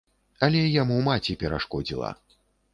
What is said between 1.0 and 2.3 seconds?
маці перашкодзіла.